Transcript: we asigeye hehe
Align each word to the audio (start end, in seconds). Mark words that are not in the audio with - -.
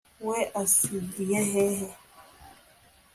we 0.25 0.37
asigeye 0.61 1.39
hehe 1.53 1.89